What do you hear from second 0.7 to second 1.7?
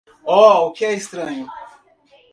que é estranho?